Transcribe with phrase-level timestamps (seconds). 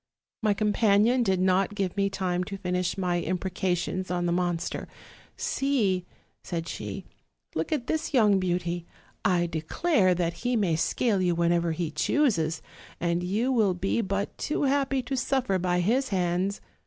[0.41, 4.87] My companion did not give me time to finish my imprecations on the monster:
[5.37, 6.07] 'See,'
[6.43, 7.03] said shr,
[7.53, 8.87] 'look at this young beauty;
[9.23, 12.63] I declare that he may scale you whenever he chooses,
[12.99, 16.61] and you will be but too happy to suffer by his hands!'